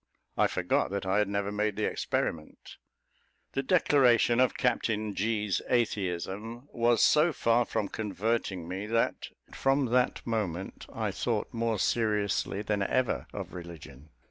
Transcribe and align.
I 0.35 0.47
forgot 0.47 0.89
that 0.89 1.05
I 1.05 1.19
had 1.19 1.27
never 1.27 1.51
made 1.51 1.75
the 1.75 1.85
experiment. 1.85 2.77
The 3.51 3.61
declaration 3.61 4.39
of 4.39 4.57
Captain 4.57 5.13
G.'s 5.13 5.61
atheism 5.69 6.67
was 6.71 7.03
so 7.03 7.31
far 7.31 7.65
from 7.65 7.87
converting 7.87 8.67
me, 8.67 8.87
that 8.87 9.27
from 9.53 9.85
that 9.91 10.25
moment 10.25 10.87
I 10.91 11.11
thought 11.11 11.53
more 11.53 11.77
seriously 11.77 12.63
than 12.63 12.81
ever 12.81 13.27
of 13.31 13.53
religion. 13.53 14.09